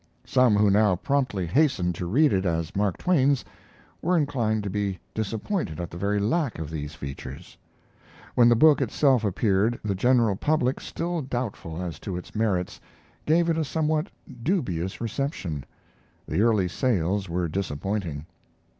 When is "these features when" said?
6.71-8.49